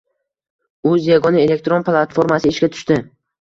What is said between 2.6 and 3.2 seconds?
tushdi